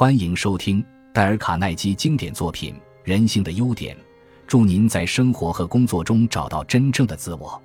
[0.00, 2.72] 欢迎收听戴尔·卡耐基经典作品
[3.04, 3.94] 《人性的优点》，
[4.46, 7.60] 祝您在生活和工作中找到真正的自我。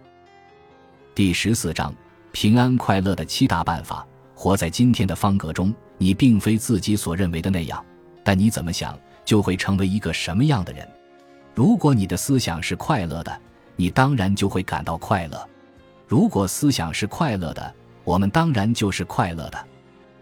[1.16, 1.96] 第十四章：
[2.34, 4.06] 平安快乐的七大办法。
[4.34, 7.82] 活在今天的方格中，你并非自己所认为的那样，
[8.22, 10.86] 但你怎么想，就会成为一个什么样的人。
[11.54, 13.42] 如果你的思想是快乐的，
[13.78, 15.40] 你当然就会感到快乐；
[16.06, 17.74] 如果思想是快乐的，
[18.04, 19.68] 我们当然就是快乐的。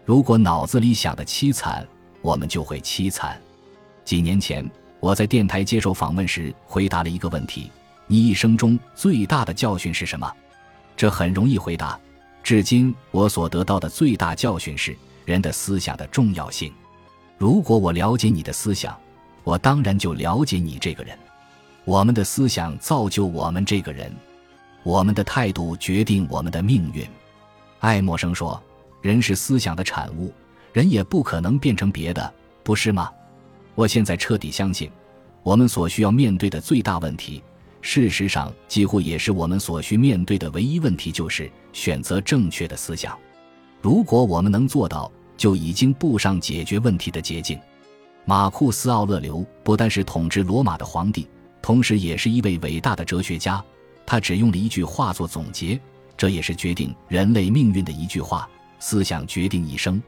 [0.04, 1.84] 如果脑子里想的凄惨，
[2.24, 3.38] 我们就会凄惨。
[4.02, 4.66] 几年前，
[4.98, 7.70] 我在电台接受访问时，回答了一个问题
[8.08, 10.32] ：“你一生中最大的教训是什么？”
[10.96, 12.00] 这很容易回答。
[12.42, 16.72] 至今，我所得到的最大教训是人的思想的重要性。
[17.36, 18.98] 如果我了解你的思想，
[19.42, 21.14] 我当然就了解你这个人。
[21.84, 24.10] 我们的思想造就我们这个人，
[24.82, 27.06] 我们的态度决定我们的命运。
[27.80, 28.58] 爱默生说。
[29.02, 30.32] 人是思想的产物，
[30.74, 33.08] 人也不可能变成别的，不是吗？
[33.76, 34.90] 我现在彻底相信，
[35.44, 37.40] 我们所需要面对的最大问题，
[37.80, 43.16] 事实上几乎也是我们所需面对的唯一问题，就是选择正确的思想。
[43.80, 47.56] 如果我们能做到，就已经步上解决问题的捷径。
[48.24, 51.28] 马库斯·奥勒留不但是统治罗马的皇帝，
[51.62, 53.64] 同时也是一位伟大的哲学家。
[54.04, 55.80] 他只用了一句话做总结，
[56.16, 58.48] 这也是决定人类命运的一句话。
[58.80, 60.02] 思想决定一生。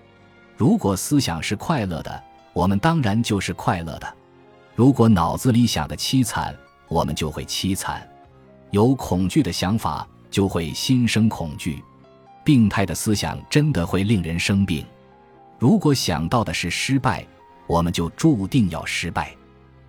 [0.56, 4.06] 如果思想是快乐的，我们当然就是快乐的；
[4.74, 6.56] 如果脑子里想的凄惨，
[6.88, 8.08] 我们就会凄惨。
[8.70, 11.82] 有恐惧的想法，就会心生恐惧。
[12.42, 14.84] 病态的思想真的会令人生病。
[15.58, 17.26] 如果想到的是失败，
[17.66, 19.34] 我们就注定要失败。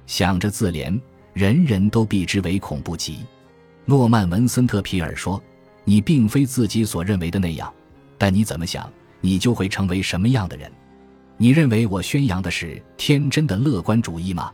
[0.05, 0.99] 想着自怜，
[1.33, 3.19] 人人都避之唯恐不及。
[3.85, 5.41] 诺曼·文森特·皮尔说
[5.85, 7.71] ：“你并非自己所认为的那样。”
[8.17, 8.91] 但你怎么想，
[9.27, 10.71] 你就会成为什么样的人？
[11.35, 14.53] 你认为我宣扬的是天真的乐观主义吗？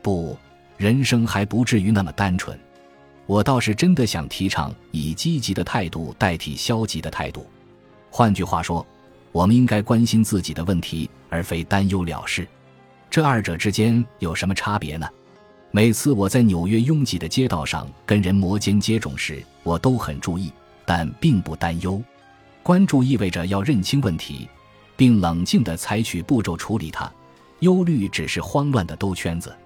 [0.00, 0.34] 不，
[0.78, 2.58] 人生还不至于那么单纯。
[3.26, 7.46] 我倒是真的想提倡以积极的态度代替消极的态度。
[8.08, 8.86] 换句话说，
[9.32, 12.48] 我们应该关心自己的问题，而非担忧了事。
[13.10, 15.06] 这二者之间有什么差别呢？
[15.70, 20.50] 每次我在纽约拥挤的街道上跟人摩肩接踵时，我都很注意，
[20.86, 22.02] 但并不担忧。
[22.66, 24.48] 关注意味着要认清问题，
[24.96, 27.08] 并冷静地采取步骤处理它。
[27.60, 29.56] 忧虑只是慌乱的兜圈子。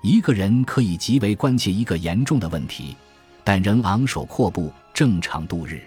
[0.00, 2.96] 一个人可以极为关切一个严重的问题，
[3.44, 5.82] 但仍昂首阔步正常度日。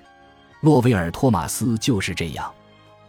[0.60, 2.54] 洛维尔·托马斯就是这样。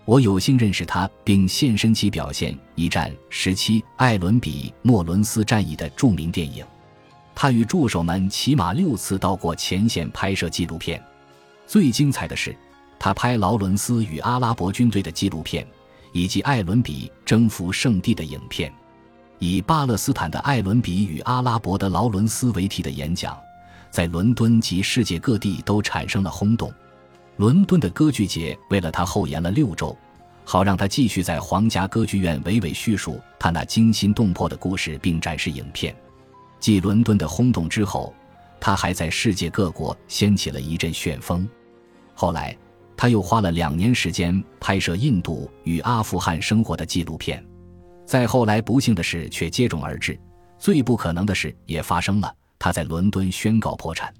[0.06, 6.64] 我有幸认识他，并现身其表现一战时期艾伦比莫伦斯战役的著名电影。
[7.34, 10.98] 他与助手们起码六次到过前线拍摄纪录片。
[11.66, 12.56] 最精彩的是。
[13.04, 15.66] 他拍劳伦斯与阿拉伯军队的纪录片，
[16.12, 18.72] 以及艾伦比征服圣地的影片，
[19.40, 23.36] 以巴勒斯坦的艾伦比与阿拉伯的劳伦斯为题的演讲，
[23.90, 26.72] 在伦敦及世界各地都产生了轰动。
[27.38, 29.98] 伦敦的歌剧节为了他后延了六周，
[30.44, 35.92] 好让他继续在皇家歌剧院娓娓叙述他那惊心动魄的故事，并展示影片。
[36.60, 38.14] 继伦敦的轰动之后，
[38.60, 41.48] 他还在世界各国掀起了一阵旋风。
[42.14, 42.56] 后来。
[43.02, 47.44] 他又花了两年时间拍摄印度与阿富汗生活的纪录片，
[48.06, 50.16] 再后来，不幸的事却接踵而至，
[50.56, 54.14] 最不可能的事也发生了，他在伦敦宣告破产。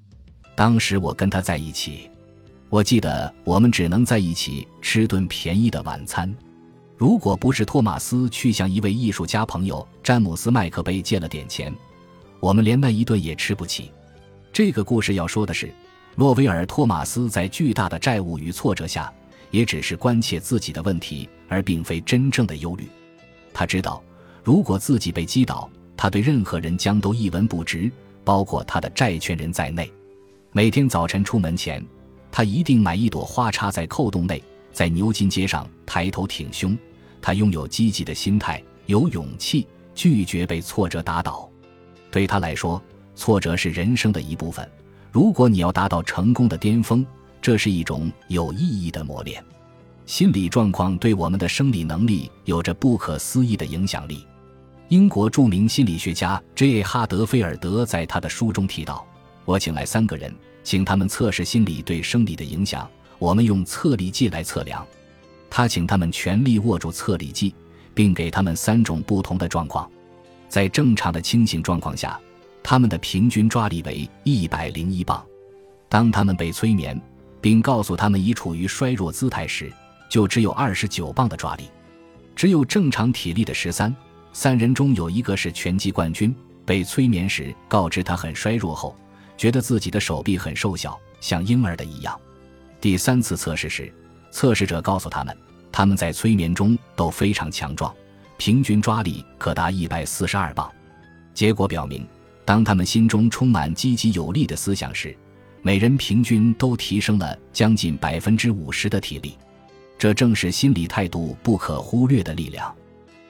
[0.53, 2.11] 当时我跟他在一起，
[2.67, 6.29] 我记得我们只能在一起吃顿便宜的晚餐。
[6.97, 11.73] 如果不是托马斯去向一位艺术家朋友詹姆斯·麦克贝借了点钱，
[12.41, 13.93] 我们连那一顿也吃不起。
[14.51, 15.73] 这个故事要说的是。
[16.15, 19.11] 洛维尔·托马斯在巨大的债务与挫折下，
[19.49, 22.87] 也只是关切自己的问题，而并非真正的忧虑。
[23.51, 24.01] 他知道，
[24.43, 27.91] 如果自己被击倒，他对任何人将都一文不值，
[28.23, 29.91] 包括他的债权人在内。
[30.51, 31.83] 每天早晨出门前，
[32.31, 34.41] 他一定买一朵花插在扣洞内，
[34.71, 36.77] 在牛津街上抬头挺胸。
[37.21, 39.65] 他拥有积极的心态，有勇气
[39.95, 41.49] 拒绝被挫折打倒。
[42.11, 42.79] 对他来说，
[43.15, 44.69] 挫折是人生的一部分。
[45.13, 47.05] 如果你要达到成功的巅峰，
[47.39, 49.45] 这是一种有意义的磨练。
[50.07, 54.25] 心理状况对我们的生理能力有着不可思议的影响力。
[54.87, 56.81] 英国著名心理学家 J.
[56.81, 59.05] 哈德菲尔德在他的书中提到
[59.45, 60.33] ：“我请来三个人，
[60.63, 62.89] 请他们测试心理对生理的影响。
[63.19, 64.83] 我们用测力计来测量。
[65.47, 67.53] 他请他们全力握住测力计，
[67.93, 69.87] 并给他们三种不同的状况。
[70.49, 72.19] 在正常的清醒状况下。”
[72.63, 75.23] 他们的平均抓力为一百零一磅，
[75.89, 76.99] 当他们被催眠，
[77.41, 79.71] 并告诉他们已处于衰弱姿态时，
[80.09, 81.69] 就只有二十九磅的抓力。
[82.35, 83.95] 只有正常体力的十三
[84.31, 86.33] 三人中有一个是拳击冠军。
[86.65, 88.95] 被催眠时告知他很衰弱后，
[89.35, 92.17] 觉得自己的手臂很瘦小，像婴儿的一样。
[92.79, 93.93] 第三次测试时，
[94.31, 95.37] 测试者告诉他们，
[95.73, 97.93] 他们在催眠中都非常强壮，
[98.37, 100.71] 平均抓力可达一百四十二磅。
[101.33, 102.07] 结果表明，
[102.45, 105.15] 当他们心中充满积极有力的思想时，
[105.61, 109.37] 每人平均都提升了将近百分之五十的体力。
[109.97, 112.73] 这正是心理态度不可忽略的力量。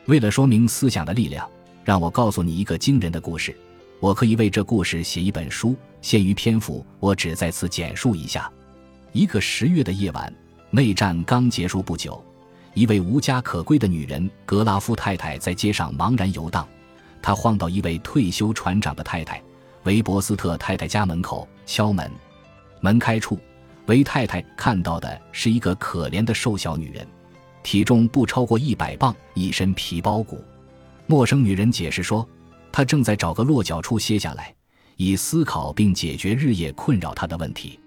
[0.06, 1.48] 为了说明思想的力量，
[1.84, 3.56] 让我告诉你一个惊人的故事。
[4.00, 8.52] 我可以为这故事写一本书，限于篇幅，我只在此简述一下。
[9.12, 10.34] 一个十月的夜晚，
[10.72, 12.22] 内战刚结束不久，
[12.74, 16.68] 一位无家可归的女人格拉夫太太在街上茫然游荡。
[17.24, 19.42] 他晃到一位退休船长的太太
[19.84, 22.12] 维伯斯特太太家门口敲门，
[22.82, 23.40] 门开处。
[23.86, 27.08] 韦太太看到的是一个可怜的瘦小女人，
[27.64, 30.44] 体重不超过一百磅，一身皮包骨。
[31.06, 32.28] 陌生女人解释说，
[32.72, 34.54] 她正在找个落脚处歇下来，
[34.96, 37.80] 以思考并解决日夜困扰她的问题。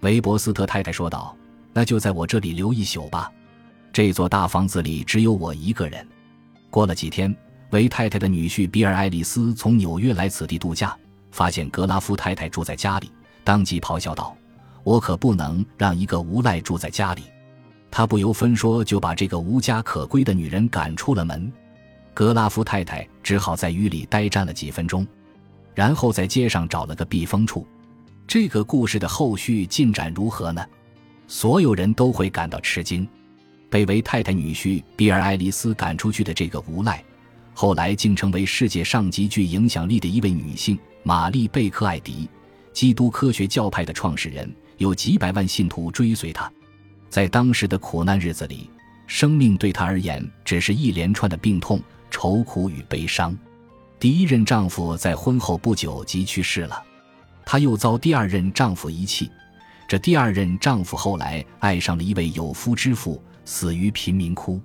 [0.00, 1.36] 韦伯斯特太太说道
[1.72, 3.32] ：“那就在我这里留一宿吧，
[3.92, 6.06] 这座大房子里只有我一个人。”
[6.70, 7.34] 过了几天，
[7.70, 10.96] 韦太太的女婿比尔·爱丽丝从纽约来此地度假，
[11.32, 13.10] 发现格拉夫太太住在家里，
[13.42, 14.36] 当即咆哮道。
[14.84, 17.24] 我可不能让一个无赖住在家里，
[17.90, 21.52] 他不由分说就把这个无家可归的女人赶出了门。
[22.14, 25.04] 格拉夫太太只好在雨里呆站了几分钟，
[25.74, 27.66] 然后在街上找了个避风处。
[28.28, 30.64] 这个故事的后续进展如何呢？
[31.26, 33.06] 所有人都会感到吃惊。
[33.68, 37.02] 被韦太太女婿比尔·爱丽丝赶出去的这个无赖，
[37.58, 42.28] 后来竟成为世界上极具影响力的一位女性——玛丽·贝克艾迪，
[42.70, 44.54] 基督科学教派的创始人。
[44.76, 46.52] 有几百万信徒追随她，
[47.08, 48.68] 在当时的苦难日子里，
[49.06, 51.80] 生命对她而言只是一连串的病痛、
[52.10, 53.34] 愁苦与悲伤。
[53.98, 56.84] 第一任丈夫在婚后不久即去世了，
[57.46, 59.30] 她又遭第二任丈夫遗弃。
[59.88, 64.60] 这第二任丈夫后来爱上了一位有夫之妇，死于贫民窟。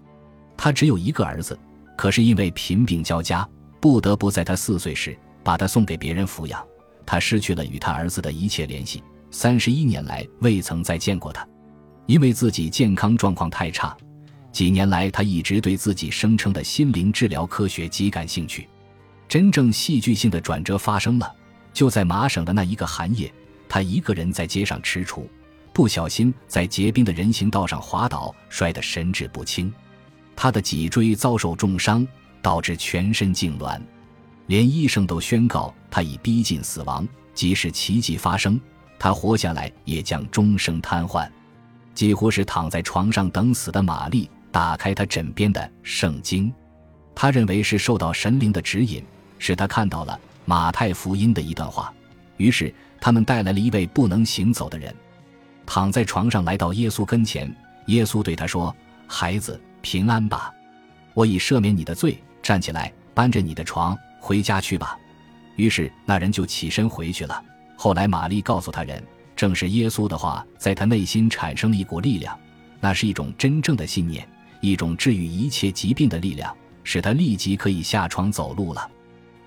[0.58, 1.58] 她只有一个儿子，
[2.02, 3.48] 可是因为贫病交加，
[3.80, 6.60] 不得不在他四岁时把他送给别人抚养。
[7.06, 9.04] 他失去了与他儿子的一切联系。
[9.30, 11.48] 三十一年来未曾再见过他，
[12.08, 13.96] 因为自己健康状况太差。
[14.52, 18.68] 几年来，他一直对自己声称的心灵治疗科学极感兴趣。
[19.28, 21.32] 真正戏剧性的转折发生了，
[21.72, 23.32] 就在麻省的那一个寒夜，
[23.70, 25.22] 他一个人在街上踟蹰，
[25.72, 29.72] 不小心在结冰的人行道上滑倒，摔得神志不清。
[30.36, 32.08] 他的脊椎遭受重伤，
[32.42, 33.80] 导致全身痉挛，
[34.48, 37.08] 连医生都宣告他已逼近死亡。
[37.34, 38.60] 即使奇迹发生。
[39.04, 41.28] 他活下来也将终生瘫痪，
[41.96, 46.54] 几乎是躺在床上等死的玛丽打开他枕边的圣经，
[47.16, 49.04] 他认为是受到神灵的指引，
[49.40, 51.92] 使他看到了马太福音的一段话。
[52.38, 54.96] 于是他们带来了一位不能行走的人，
[55.66, 57.52] 躺在床上来到耶稣跟前。
[57.88, 58.76] 耶稣对他说
[59.10, 60.54] ：“孩子，平安吧，
[61.14, 64.98] 我已赦免你的罪，站起来，搬着你的床回家去吧。”
[65.58, 67.44] 于是那人就起身回去了。
[67.76, 69.04] 后来，玛丽告诉他人，
[69.36, 72.38] 正是耶稣的话，在他内心产生了一股力量，
[72.80, 74.28] 那是一种真正的信念，
[74.60, 78.90] 一种治愈一切疾病的力量，使他立即可以下床走路了。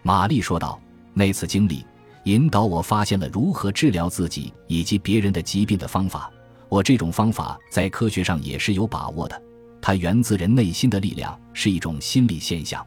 [0.02, 0.78] 玛丽说道
[1.14, 1.86] ：“那次经历
[2.24, 6.30] 引导我发现了如何治疗自己以及别人的疾病的方法。
[6.68, 9.40] 我这种方法在科学上也是有把握的，
[9.86, 12.82] 它源自人内心的力量，是一种心理现象。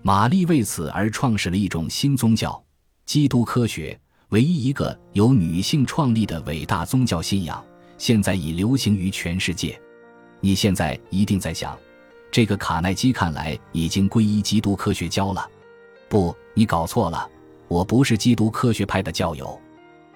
[0.00, 2.64] 玛丽为此而创始了一种新宗教——
[3.04, 7.62] 基督科学。”唯一一个由女性创立的伟大宗教信仰，
[7.98, 9.78] 现在已流行于全世界。
[10.40, 11.78] 你现在一定在想，
[12.30, 15.46] 这个卡耐基看来已经皈依基督科学教了。
[16.08, 17.28] 不，你搞错了，
[17.68, 19.60] 我不是基督科学派的教友，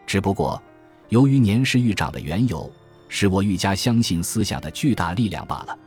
[0.07, 0.63] 只不过
[1.11, 2.73] 由于年事愈长的缘由，
[3.09, 5.79] 使我愈加相信思想的巨大力量罢了。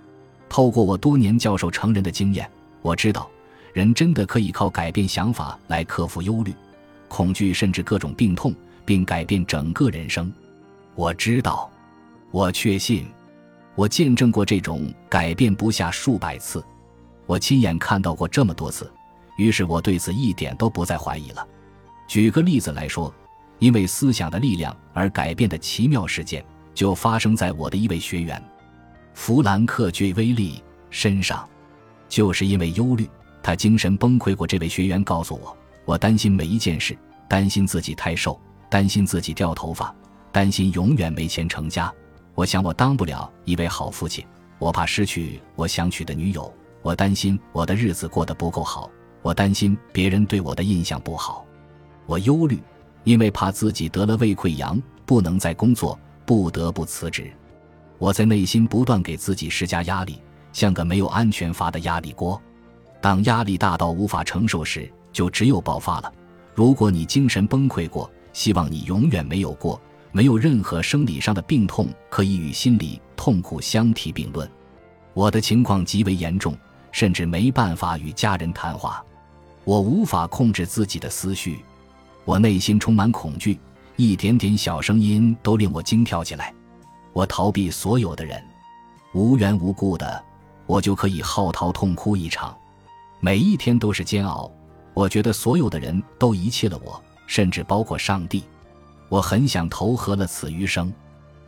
[0.50, 2.50] 透过我多年教授成人的经验，
[2.82, 3.30] 我知道，
[3.74, 6.54] 人真的可以靠改变想法来克服忧虑。
[7.08, 8.54] 恐惧甚至各种病痛，
[8.86, 10.32] 并改变整个人生。
[10.96, 11.70] 我知道，
[12.32, 13.06] 我确信，
[13.76, 16.64] 我见证过这种改变不下数百次，
[17.26, 18.92] 我亲眼看到过这么多次。
[19.38, 21.48] 于是我对此一点都不再怀疑了。
[22.08, 23.14] 举个例子来说，
[23.60, 28.44] 因为思想的力量而改变的奇妙事件，就发生在我的一位学员
[29.18, 31.46] 弗兰克·爵威利身上。
[32.08, 33.10] 就是因为忧虑，
[33.42, 34.46] 他精神崩溃过。
[34.46, 35.58] 这位学员告诉我。
[35.86, 36.96] 我担心每一件事，
[37.28, 39.94] 担心自己太瘦，担心自己掉头发，
[40.32, 41.92] 担心永远没钱成家。
[42.36, 44.24] 我想我当不了一位好父亲，
[44.60, 48.90] 我怕失去我想娶的女友，我担心我的日子过得不够好，
[49.24, 51.44] 我担心别人对我的印象不好，
[52.06, 52.60] 我忧虑，
[53.04, 57.34] 因为怕自己得了胃溃疡，不能再工作，不得不辞职。
[57.98, 60.22] 我在内心不断给自己施加压力，
[60.54, 62.42] 像个没有安全阀的压力锅。
[63.02, 66.14] 当压力大到无法承受时，就只有爆发了。
[66.54, 69.80] 如果你精神崩溃过，希望你永远没有过，
[70.12, 74.50] 没有任何生理上的病痛可以与心理痛苦相提并论。
[75.14, 76.56] 我的情况极为严重，
[76.92, 79.04] 甚至没办法与家人谈话。
[79.64, 81.60] 我无法控制自己的思绪，
[82.26, 83.60] 我内心充满恐惧，
[83.96, 86.54] 一点点小声音都令我惊跳起来。
[87.18, 88.40] 我逃避所有的人，
[89.12, 90.24] 无缘无故的，
[90.68, 92.56] 我就可以嚎啕痛哭一场。
[93.20, 94.52] 每一天都是煎熬。
[94.94, 98.44] 我觉得所有的人都遗弃了我，甚至包括上帝。
[99.10, 100.94] 我很想投河了此余生。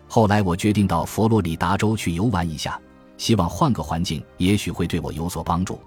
[0.07, 2.81] 后来我决定到佛罗里达州去游玩一下，
[3.19, 5.79] 希望换个环境，也许会对我有所帮助。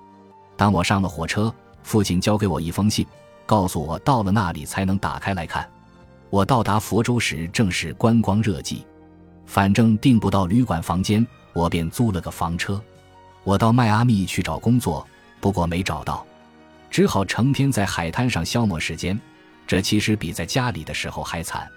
[0.57, 3.05] 当我上了火车，父亲交给我一封信，
[3.45, 5.69] 告诉我到了那里才能打开来看。
[6.31, 8.87] 我到达佛州时正是观光热季，
[9.53, 12.83] 反正订不到旅馆房间，我便租了个房车。
[13.45, 15.07] 我到迈阿密去找工作，
[15.43, 16.27] 不过没找到。
[16.91, 19.21] 只好成天在海滩上消磨时间，
[19.67, 21.69] 这其实比在家里的时候还惨。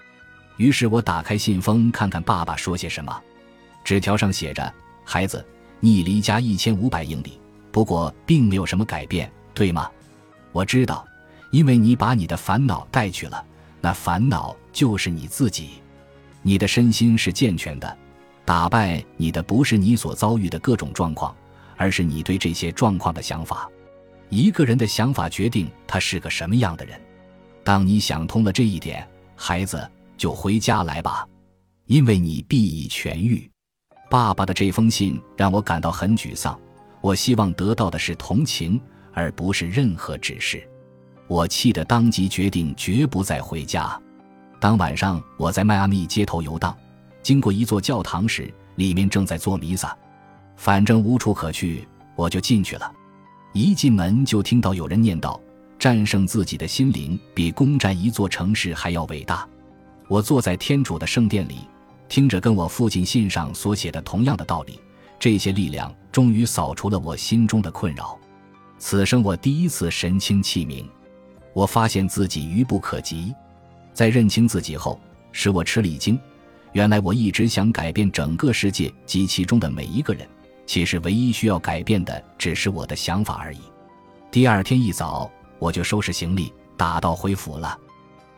[0.55, 3.21] 于是我打开信封，看看爸爸说些什么。
[3.83, 5.45] 纸条上写着：“孩子，
[5.81, 7.41] 你已离家一千五百英里，
[7.73, 9.91] 不过并没有什么改变，对吗？
[10.53, 11.05] 我知道，
[11.51, 13.43] 因为你把你的烦恼带去了，
[13.81, 15.71] 那烦恼就是你自己。
[16.47, 17.97] 你的身心是健全的，
[18.45, 21.35] 打败你的不是你所遭遇的各种状况，
[21.75, 23.67] 而是你对这些状况的想法。”
[24.29, 27.01] 一个人的想法决定他是个什么样的人。
[27.63, 31.27] 当你想通了这一点，孩子就回家来吧，
[31.87, 33.49] 因为你必已痊愈。
[34.07, 36.55] 爸爸的这封信让我感到很沮丧。
[37.01, 38.79] 我希望得到的是同情，
[39.13, 40.67] 而不是任何指示。
[41.27, 43.99] 我气得当即决定绝不再回家。
[44.59, 46.75] 当晚上我在迈阿密街头游荡，
[47.21, 49.95] 经过一座教堂时，里面正在做弥撒。
[50.55, 52.91] 反正无处可去，我就进去了。
[53.53, 55.39] 一进门就听到有人念叨
[55.77, 59.47] ：“战胜自己的心灵，比攻占一座城市还要伟大。”
[60.07, 61.59] 我坐在天主的圣殿里，
[62.07, 64.79] 听着跟我父亲信上所写的同样的道理。
[65.17, 68.17] 这些力量终于扫除了我心中的困扰。
[68.77, 70.87] 此生我第一次神清气明，
[71.53, 73.33] 我发现自己愚不可及。
[73.95, 74.99] 在认清自己后，
[75.31, 76.19] 使我吃了一惊。
[76.73, 80.27] 原来我一直想改变整个世界及其中的每一个人。
[80.65, 83.59] 其实唯一需要改变的只是我的想法而已。
[84.29, 87.77] 第二天一早，我就收拾行李，打道回府了。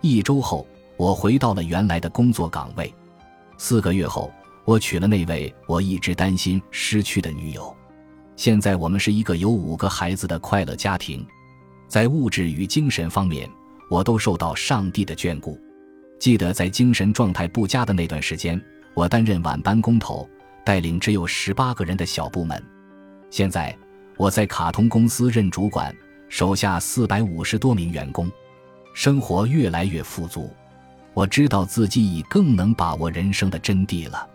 [0.01, 2.93] 一周后，我回到了原来的工作岗位。
[3.57, 4.31] 四个月后，
[4.65, 7.75] 我娶了那位我一直担心失去的女友。
[8.35, 11.25] 现在我们是一个有五个孩子的快乐家庭，
[11.87, 13.49] 在物质与精神方面，
[13.89, 15.59] 我都受到上帝的眷顾。
[16.19, 18.59] 记得在精神状态不佳的那段时间，
[18.93, 20.27] 我担任晚班工头。
[20.65, 22.61] 带领只有十八个人的小部门，
[23.29, 23.73] 现在
[24.17, 25.95] 我在卡通公司任主管，
[26.27, 28.29] 手下四百五十多名员工，
[28.93, 30.51] 生活越来越富足。
[31.13, 34.27] 我知道自己已更能把握人生的真谛了。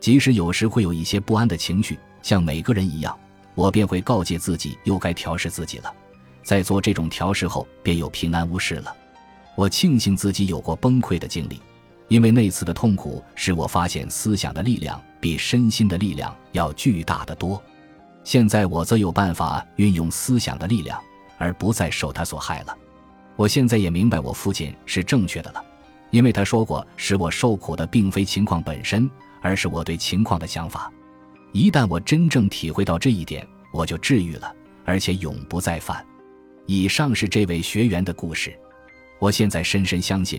[0.00, 3.16] 即使有时会有一些不安的情绪，像每个人一样，
[3.54, 5.94] 我便会告诫自己又该调试自己了。
[6.48, 8.96] 在做这种调试后，便又平安无事了。
[9.54, 11.60] 我庆幸自己有过崩溃的经历。
[12.08, 17.62] 因为那次的痛苦使我发现思想的力量比身心的力量要巨大的多。
[18.24, 20.98] 现在我则有办法运用思想的力量，
[21.36, 22.74] 而不再受他所害了。
[23.36, 25.62] 我现在也明白我父亲是正确的了，
[26.10, 29.10] 因为他说过，使我受苦的并非情况本身，
[29.42, 30.90] 而是我对情况的想法。
[31.52, 34.50] 一旦我真正体会到这一点，我就治愈了，
[34.86, 36.02] 而且永不再犯。
[36.70, 38.54] 以上是这位学员的故事。
[39.18, 40.38] 我现在深深相信。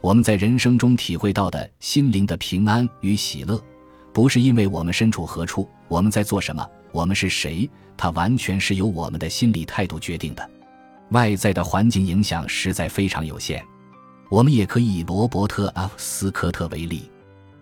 [0.00, 3.60] 我们在人生中体会到的心灵的平安与喜乐，
[4.12, 10.50] 不是因为我们身处何处，我们在做什么，我们是谁，它完全是由我们的心理态度决定的。
[11.10, 13.64] 外在的环境影响实在非常有限。
[14.28, 17.08] 我们也可以以罗伯特·阿斯科特为例，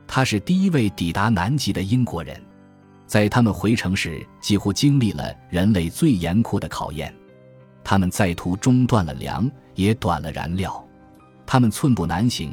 [0.06, 2.42] 他是第一位抵达南极的英国人，
[3.06, 7.14] 在他们回程时几乎经历了人类最严酷的考验，
[7.88, 10.84] 他们在途中断了粮，也短了燃料。
[11.46, 12.52] 他们寸步难行，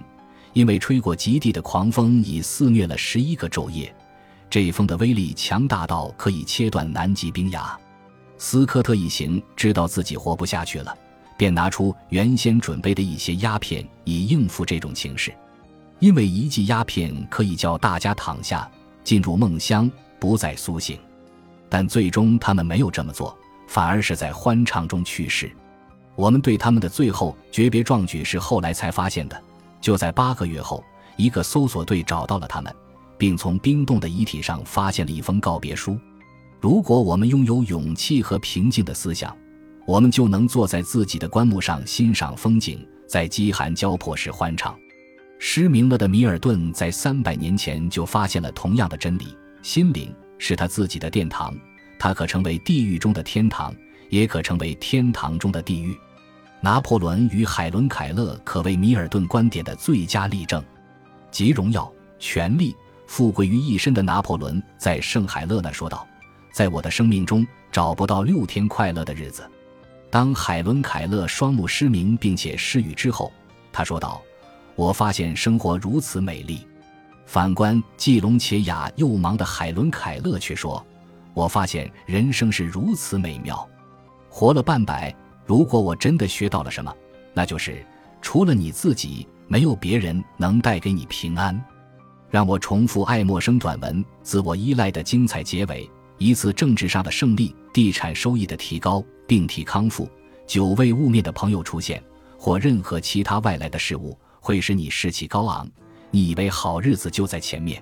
[0.54, 3.92] 因为吹过极地的狂风已肆虐了十一个昼夜。
[4.48, 7.76] 这风的威力强大到可以切断南极冰崖。
[8.38, 10.96] 斯科特一行知道自己活不下去了，
[11.36, 15.34] 便拿出原先准备的一些鸦片以应付这种情势。
[15.98, 18.70] 因为一剂鸦片可以叫大家躺下，
[19.04, 21.00] 进入梦乡，不再苏醒。
[21.70, 23.36] 但最终他们没有这么做，
[23.74, 25.52] 反而是在欢唱中去世。
[26.16, 29.44] 我们对他们的最后诀别壮举是后来才发现的。
[29.82, 30.84] 就在八个月后，
[31.18, 32.72] 一个搜索队找到了他们，
[33.18, 35.98] 并从冰冻的遗体上发现了一封告别书。
[36.62, 39.36] 如果我们拥有勇气和平静的思想，
[39.88, 44.78] 我们就能坐在自己的棺木上欣赏风景，在饥寒交迫时欢唱。
[45.40, 51.52] 失明了的米尔顿在三百年前就发现了同样的真理：心灵是他自己的殿堂，
[52.04, 53.74] 它可成为地狱中的天堂，
[54.10, 55.98] 也可成为天堂中的地狱。
[56.60, 60.62] 拿破仑与海伦·凯勒可谓米尔顿观点的最佳例证。
[61.32, 62.76] 集荣耀、权力、
[63.08, 66.06] 富贵于一身的拿破仑在圣海勒那说道
[66.52, 69.50] ：“在我的生命中找不到六天快乐的日子。”
[70.12, 73.32] 当海伦·凯勒双目失明并且失语之后，
[73.72, 74.22] 他说道。
[74.76, 76.68] 我发现生活如此美丽，
[77.26, 80.86] 反观既聋且哑又盲的海伦·凯勒却说
[81.34, 83.68] ：“我发现人生是如此美妙。
[84.30, 86.94] 活了半百，如果我真的学到了什么，
[87.34, 87.86] 那就是
[88.22, 91.60] 除了你自己，没有别人能带给你平安。”
[92.30, 95.88] 让我重复爱默生短文：自我依赖的精彩结尾，
[96.18, 100.10] 一次政治上的胜利，地产收益的提高，病体康复，
[100.48, 102.04] 久未晤面的朋友出现，
[102.38, 104.18] 或任何其他外来的事物。
[104.40, 105.70] 会使你士气高昂，
[106.12, 107.82] 你以为好日子就在前面，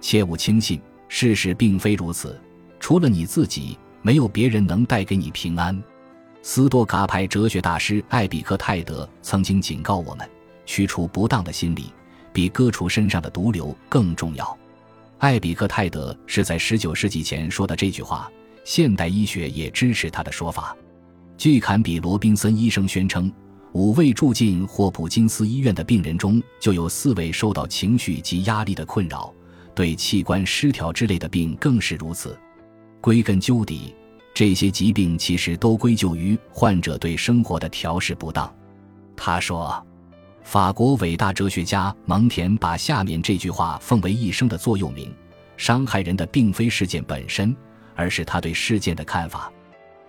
[0.00, 2.40] 切勿轻信，事实并非如此。
[2.80, 5.80] 除了你自己，没有别人能带给你平安。
[6.42, 10.28] 斯多噶派哲学大师艾比克泰德曾经警告我们：
[10.66, 11.92] 驱除不当的心理，
[12.32, 14.58] 比割除身上的毒瘤更重要。
[15.18, 18.28] 艾比克泰德是在19世纪前说的这句话，
[18.64, 20.74] 现代医学也支持他的说法。
[21.36, 23.32] 据坎比罗宾森医生宣称。
[23.72, 29.32] 五位住进霍普金斯医院的病人中，就有四位受到情绪及压力的困扰，
[29.76, 32.36] 对器官失调之类的病更是如此。
[33.00, 33.94] 归根究底，
[34.34, 38.52] 这些疾病其实都归咎于患者对生活的调试不当。
[39.16, 39.84] 他说
[40.44, 45.14] ：“法国伟大哲学家蒙田把下面这句话奉为一生的座右铭：
[45.56, 47.56] 伤害人的并非事件本身，
[47.94, 49.50] 而是他对事件的看法，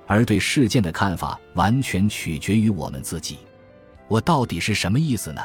[0.08, 3.38] 而对事件的看法完全取决于我们自己。”
[4.10, 5.42] 我到底是什么意思呢？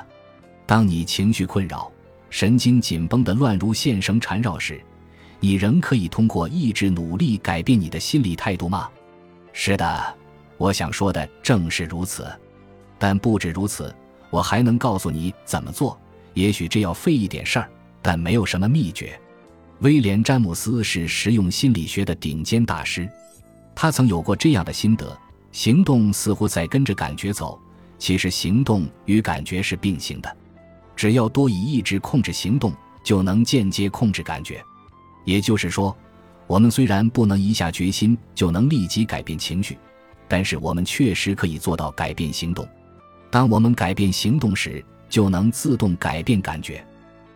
[0.67, 1.89] 当你情绪困扰、
[2.29, 4.81] 神经紧绷的乱如线绳缠绕时，
[5.47, 8.91] 你仍可以通过意志努力改变你的心理态度吗？
[9.53, 10.17] 是的，
[10.59, 12.27] 我想说的正是如此。
[12.99, 13.95] 但不止如此，
[14.29, 15.97] 我还能告诉你怎么做。
[16.35, 17.71] 也许这要费一点事儿，
[18.03, 19.17] 但没有什么秘诀。
[19.83, 23.09] 威廉·詹姆斯是实用心理学的顶尖大师，
[23.73, 25.17] 他曾有过这样的心得：
[25.53, 27.57] 行动似乎在跟着感觉走。
[28.01, 30.37] 其实行动与感觉是并行的，
[30.97, 32.73] 只要多以意志控制行动，
[33.05, 34.61] 就能间接控制感觉。
[35.27, 35.95] 也就是说，
[36.47, 39.77] 我们虽然不能一下决心就能立即改变情绪，
[40.27, 42.67] 但是我们确实可以做到改变行动。
[43.31, 46.83] 当我们改变行动时，就能自动改变感觉。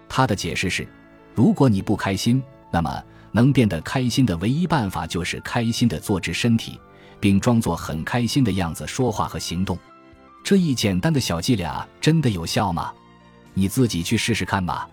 [0.08, 0.88] 他的解释是：
[1.34, 6.78] 如果你不开心，那么能变得开心的唯一办法就是开心的坐直身体，
[7.18, 9.76] 并装作很开心的样子说话和行动。
[10.44, 12.92] 这一简单的小伎俩真的有效吗？
[13.52, 14.88] 你自己去试试看吧。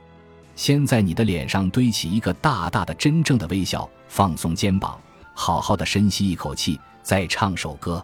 [0.58, 5.00] 先在你的脸上堆起一个大大的真正的微笑，放松肩膀，
[5.36, 8.04] 好好的深吸一口气，再唱首歌。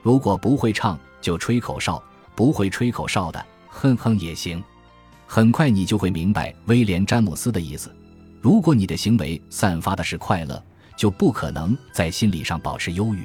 [0.00, 2.02] 如果不会唱，就吹口哨；
[2.34, 4.60] 不会吹口哨的，哼哼也行。
[5.26, 7.94] 很快你就会明白威廉·詹姆斯的意思。
[8.40, 10.60] 如果你的行为散发的是快乐，
[10.96, 13.22] 就不可能在心理上保持忧郁。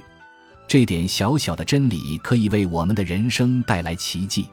[0.67, 4.49] 这点小小的真理可以为我们的人生带来奇迹。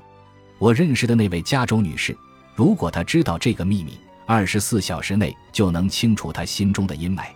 [0.60, 2.16] 我认识的那位加州女士，
[2.54, 7.26] 如果她知道这个秘密，二十四小时内就能清除他心中的阴霾。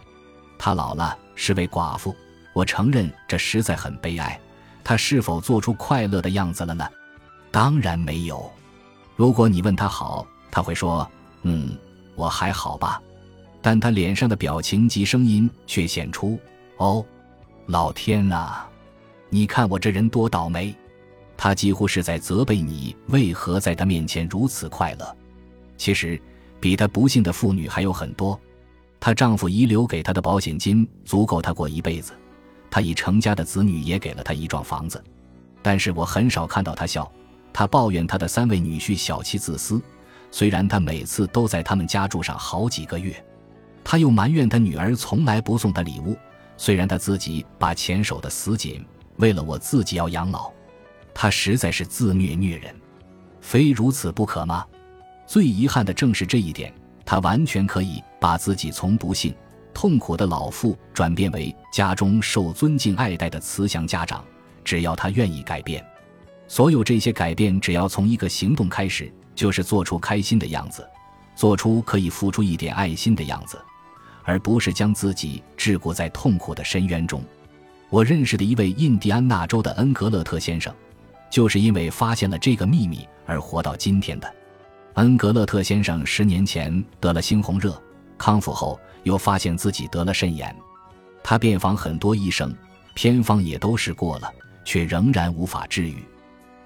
[0.58, 2.14] 她老了，是位寡妇。
[2.52, 4.38] 我承认这实在很悲哀。
[4.82, 6.88] 她是否做出快乐的样子了呢？
[7.50, 8.50] 当然没有。
[9.16, 11.08] 如果你问她好，她会说
[11.42, 11.76] ：“嗯，
[12.14, 13.00] 我还好吧。”
[13.60, 16.38] 但她脸上的表情及声音却显出
[16.78, 17.04] ：“哦。”
[17.66, 18.66] 老天啊，
[19.28, 20.74] 你看我这人多倒霉！
[21.36, 25.16] 他几乎是在责备你为何在他面前如此快乐。
[25.76, 26.20] 其实，
[26.60, 28.38] 比她不幸的妇女还有很多。
[29.00, 32.12] 她丈夫遗留给她的保险金足够她过一辈子，
[32.70, 35.02] 她已成家的子女也给了她一幢房子。
[35.62, 37.10] 但是我很少看到她笑。
[37.52, 39.80] 她抱怨她的三位女婿小气自私，
[40.30, 43.24] 虽然她每次都在他们家住上好几个月。
[43.82, 46.16] 她又埋怨她女儿从来不送她礼物。
[46.56, 48.84] 虽然她自己把钱守得死紧，
[49.16, 50.52] 为了我自己要养老，
[51.14, 52.74] 她实在是自虐虐人，
[53.40, 54.64] 非如此不可吗？
[55.28, 56.72] 最遗憾的正是这一点，
[57.04, 59.34] 他完全可以把自己从不幸、
[59.74, 64.24] 痛苦的老妇转变为家中受尊敬爱戴的慈祥家长。
[64.64, 65.84] 只要他愿意改变，
[66.46, 70.82] 所有这些改变，只要从一个行动开始，就是做出开心的样子，
[71.36, 73.60] 做出可以付出一点爱心的样子，
[74.24, 77.22] 而不是将自己桎梏在痛苦的深渊中。
[77.90, 80.74] 我认识的一位印第安纳州的恩格勒特先生，
[81.30, 84.37] 就是因为发现了这个秘密而活到今天的。
[84.98, 87.80] 恩格勒特先生十年前得了猩红热，
[88.18, 90.52] 康复后又发现自己得了肾炎，
[91.22, 92.52] 他遍访很多医生，
[92.94, 94.28] 偏方也都试过了。
[94.64, 96.04] 却仍然无法治愈。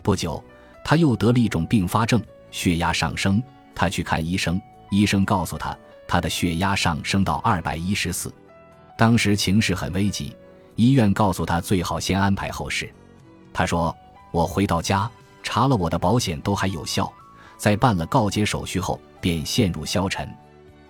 [0.02, 0.42] 不久，
[0.84, 3.40] 他又得了一种并发症，血压上升。
[3.76, 5.76] 他去看医生，医生告诉他，
[6.08, 8.34] 他的血压上升到二百一十四。
[8.98, 10.34] 当时情势很危急，
[10.74, 12.92] 医院告诉他最好先安排后事。
[13.52, 13.96] 他说
[14.32, 15.08] ：“我回到家
[15.44, 17.12] 查了我的保险都还有效，
[17.62, 20.28] 在办了告解手续后便陷入消沉。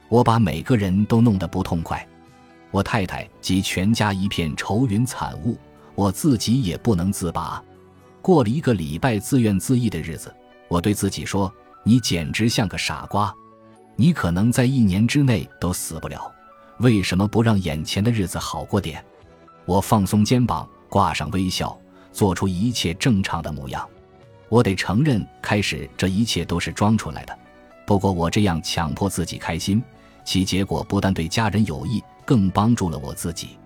[0.09, 2.09] 我把每个人都弄得不痛快，
[2.71, 5.55] 我太太及全家一片愁云惨雾。”
[5.95, 7.63] 我自己也不能自拔，
[8.23, 10.35] 过了一个礼拜自怨自艾的日子，
[10.67, 11.53] 我对自己说
[11.85, 13.31] ：“你简直像个傻瓜，
[13.95, 16.33] 你可能在一年之内都死不了，
[16.79, 19.05] 为什么不让眼前的日子好过点？”
[19.67, 21.79] 我放松肩膀，挂上微笑，
[22.11, 23.87] 做出一切正常的模样。
[24.53, 27.39] 我得承认，开始这一切都是装出来的。
[27.87, 29.83] 不过我这样强迫自己开心，
[30.27, 33.57] 其结果不但对家人有益，更帮助了我自己。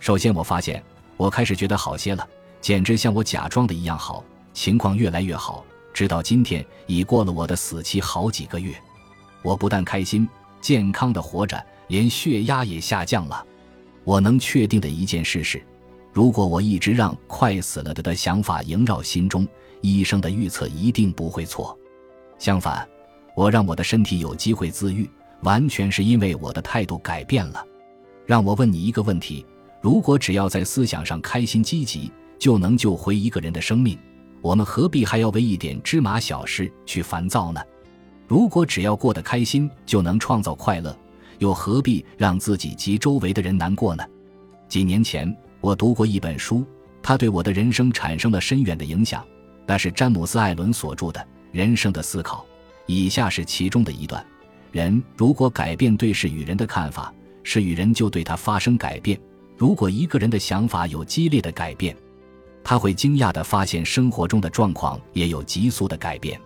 [0.00, 0.82] 首先，我发现。
[1.18, 2.26] 我开始觉得好些了，
[2.62, 8.74] 简直像我假装的一样好，情况越来越好，直到今天已过了我的死期好几个月。
[9.42, 10.26] 我不但开心、
[10.62, 13.44] 健康的活着，连血压也下降了。
[14.02, 15.62] 我能确定的一件事是，
[16.12, 19.48] 如果我一直让快死了的的想法萦绕心中，
[19.80, 21.76] 医生的预测一定不会错。
[22.38, 22.86] 相反，
[23.34, 25.08] 我让我的身体有机会自愈，
[25.42, 27.64] 完全是因为我的态度改变了。
[28.26, 29.44] 让我问你一个问题。
[29.80, 33.98] 如果只要在思想上开心积极，就能救回一个人的生命，
[34.40, 37.60] 我们何必还要为一点芝麻小事去烦躁呢？
[38.28, 40.96] 如果只要过得开心就能创造快乐，
[41.38, 44.04] 又何必让自己及周围的人难过呢？
[44.68, 46.66] 几年前，我读过一本书，
[47.00, 49.24] 它对我的人生产生了深远的影响，
[49.64, 51.20] 那是詹姆斯·艾伦所著的
[51.52, 52.38] 《人生的思考》。
[52.86, 54.26] 以下是其中的一段：
[54.72, 59.16] 人如果改变对事与人的看法，事与人就对他发生改变。
[59.56, 61.96] 如果一个人的想法有激烈的改变，
[62.64, 66.40] 他会惊讶地发现生活中的状况也有急速的改变。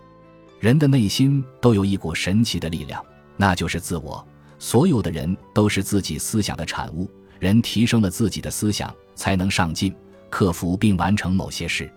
[0.59, 3.03] 人的内心都有一股神奇的力量，
[3.35, 4.23] 那就是自我。
[4.59, 7.09] 所有的人都是自己思想的产物。
[7.39, 9.93] 人提升了自己的思想，才能上进，
[10.29, 11.91] 克服并完成某些事。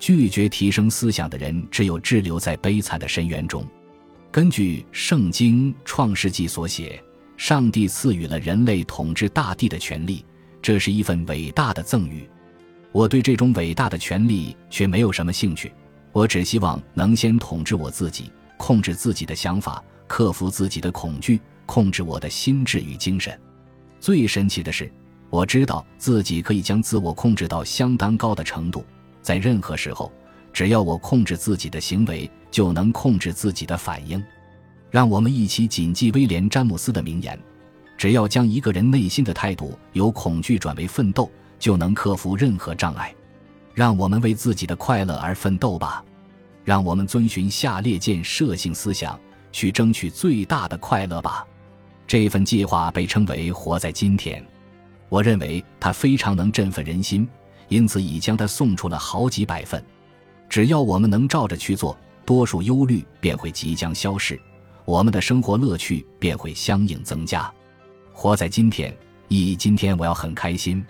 [0.00, 3.64] 拒绝提升思想的人，只有滞留在悲惨的深渊中。
[4.32, 7.00] 根据《圣经·创世纪》所写，
[7.36, 10.24] 上帝赐予了人类统治大地的权利。
[10.60, 12.28] 这是一份伟大的赠予，
[12.90, 15.72] 我对这种伟大的权利却没有什么兴趣。
[16.10, 23.38] 我只希望能先统治我自己，控制自己的想法，克服自己的恐惧，控制我的心智与精神。
[24.00, 24.90] 最神奇的是，
[25.34, 28.84] 我知道自己可以将自我控制到相当高的程度，
[29.20, 30.12] 在任何时候，
[30.52, 34.22] 只要我控制自己的行为，就能控制自己的反应。
[34.92, 37.36] 让我们一起谨记威廉·詹姆斯的名言。
[37.98, 43.12] 只要将一个人内心的态度由恐惧转为奋斗，就能克服任何障碍。
[43.72, 46.04] 让我们为自己的快乐而奋斗吧！
[46.62, 49.18] 让我们遵循下列建设性思想，
[49.50, 51.44] 去争取最大的快乐吧！
[52.06, 54.40] 这份计划被称为“活在今天”。
[55.14, 57.28] 我认为他非常能振奋人心，
[57.68, 59.80] 因此已将他送出了好几百份。
[60.48, 61.96] 只要我们能照着去做，
[62.26, 64.36] 多数忧虑便会即将消逝，
[64.84, 67.48] 我们的生活乐趣便会相应增加。
[68.12, 68.92] 活在今天，
[69.28, 70.84] 意义今天我要很开心，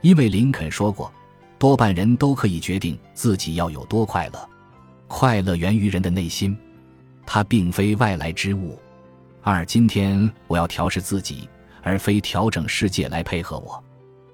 [0.00, 1.12] 因为林肯说过，
[1.58, 4.48] 多半人都可以决定自己要有多快乐，
[5.08, 6.56] 快乐源于人的内心，
[7.26, 8.80] 它并非外来之物。
[9.42, 11.46] 二，今天我要调试自己，
[11.88, 13.82] 而非调整世界来配合我，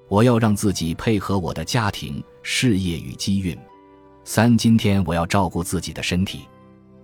[0.09, 3.57] 我要让自己配合我的家庭、事业与机运。
[4.25, 6.49] 三，今天我要照顾自己的身体，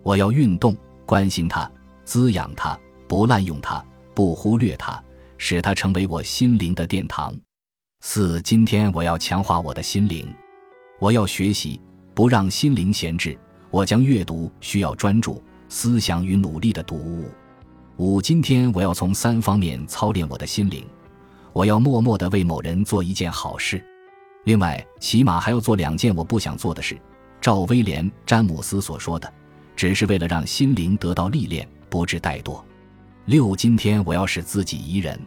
[0.03, 1.71] 我要运动，关心它，
[2.05, 3.81] 滋养它，不滥用它，
[4.15, 5.01] 不忽略它。
[5.43, 7.35] 使它成为我心灵的殿堂。
[8.01, 10.29] 四，今天我要强化我的心灵，
[10.99, 11.81] 我要学习，
[12.13, 13.39] 不让心灵闲置。
[13.71, 17.31] 我将阅读需要专注、思想与努力的读物。
[18.01, 20.87] 五，今天我要从三方面操练我的心灵。
[21.53, 23.85] 我要默默地为某人做一件好事，
[24.45, 26.99] 另外，起码还要做两件我不想做的事。
[27.43, 29.31] 照威廉·詹姆斯所说的，
[29.77, 32.63] 只是为了让心灵得到历练，不致怠惰。
[33.27, 35.21] 六，今天我要使自己宜人，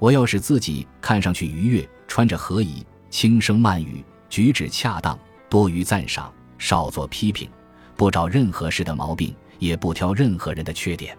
[0.00, 5.16] 我要使自己看上去愉悦，穿着合宜，轻声慢语，举止恰当，
[5.48, 7.48] 多于赞赏，少做批评，
[7.94, 11.16] 不找任何事的毛病，也不挑任何人的缺点。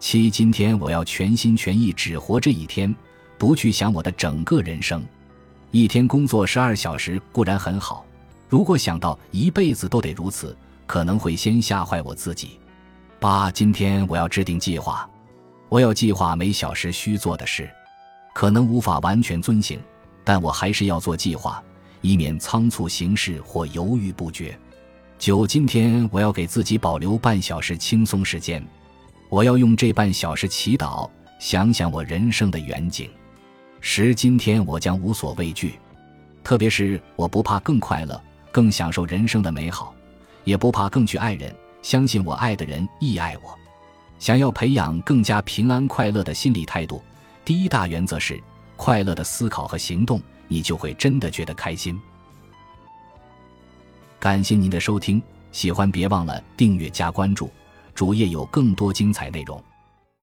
[0.00, 2.92] 七，今天我要全心全意只活这一天，
[3.36, 5.04] 不去想我的整个人生。
[5.70, 8.04] 一天工作十二小时固然很好，
[8.48, 12.58] 如果想到一辈子都得如此，可能会先吓坏我自己。
[13.20, 15.08] 八，今天我要制定计划，
[15.68, 17.68] 我要计划每小时需做的事。
[18.34, 19.78] 可能无法完全遵行，
[20.24, 21.62] 但我还是要做计划，
[22.00, 24.58] 以免仓促行事或犹豫不决。
[25.18, 28.66] 九，今天我要给自己保留半小时轻松时间，
[29.30, 33.08] 我要用这半小时祈祷，想想我人生的远景。
[33.80, 35.78] 十，今天我将无所畏惧，
[36.42, 39.94] 特别是我不怕更快乐，更享受人生的美好，
[40.42, 43.56] 也不怕更去爱人，相信我爱的人亦爱我。
[44.18, 47.00] 想要培养更加平安快乐的心理态度。
[47.44, 48.38] 第一大原则是
[48.76, 51.98] 快乐的思考和行动，你就会真的觉得开心。
[54.18, 57.48] 感谢您的收听，喜欢别忘了订阅加关注，
[58.00, 59.62] 主页有更多精彩内容。